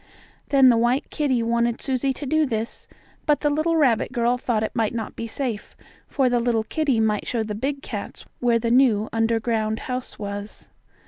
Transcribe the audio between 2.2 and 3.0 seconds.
do this,